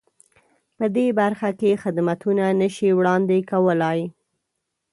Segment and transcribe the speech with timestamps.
[0.77, 3.99] په دې برخه کې خدمتونه نه شي وړاندې کولای.